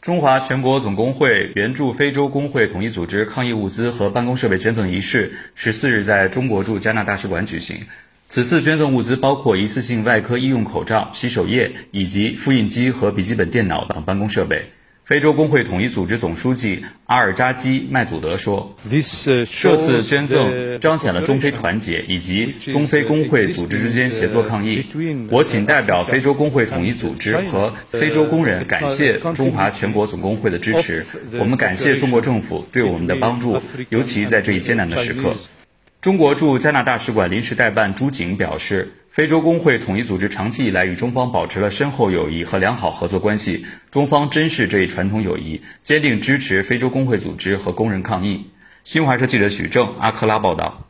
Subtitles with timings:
[0.00, 7.76] 中华全国总工会援助非洲工会统一组织抗疫物资和办公设备捐赠仪式十四日在中国驻加纳大使馆举行。
[8.26, 14.70] 此次捐赠物资包括一次性外科医用口罩、洗手液以及复印机和笔记本电脑等办公设备。
[15.10, 24.86] 非洲工会统一组织总书记阿尔扎基麦祖德说：“这次捐赠彰显了中非团结以及中非工会组织之间协作抗疫。
[25.28, 31.04] 我谨代表非洲工会统一组织和非洲工人感谢中华全国总工会的支持。
[31.40, 35.34] 我们感谢中国政府对我们的帮助，尤其在这一艰难的时刻。”
[36.00, 48.46] 中国驻加拿大使馆临时代办朱景表示，非洲工会统一组织长期以来与中方保持了深厚友谊和良好合作关系，中方珍视这一传统友谊，坚定支持非洲工会组织和工人抗议。
[48.82, 50.89] 新华社记者许正、阿克拉报道。